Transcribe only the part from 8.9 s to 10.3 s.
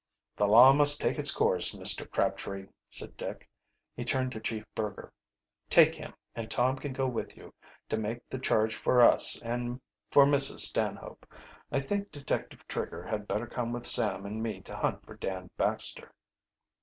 us and for